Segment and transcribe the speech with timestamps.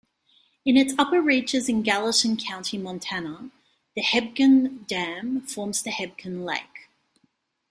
[0.65, 3.51] In its upper reaches in Gallatin County, Montana,
[3.95, 6.89] the Hebgen Dam forms Hebgen Lake.